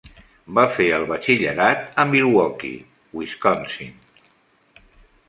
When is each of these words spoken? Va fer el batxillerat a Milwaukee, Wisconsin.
Va 0.59 0.61
fer 0.77 0.85
el 0.99 1.03
batxillerat 1.11 1.83
a 2.03 2.05
Milwaukee, 2.13 2.87
Wisconsin. 3.21 3.93